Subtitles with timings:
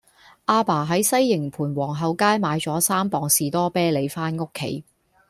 [0.47, 4.83] 亞爸喺西營盤皇后街買左三磅士多啤梨返屋企